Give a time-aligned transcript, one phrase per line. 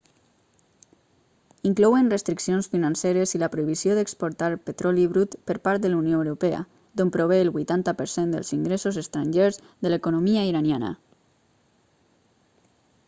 [1.71, 6.61] inclouen restriccions financeres i la prohibició d'exportar petroli brut per part de la unió europea
[7.01, 10.89] d'on prové el 80% dels ingressos estrangers de l'economia iraniana